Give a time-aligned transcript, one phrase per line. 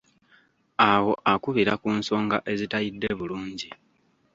[0.89, 3.69] Awo akubira ku nsonga ezitayidde bulungi.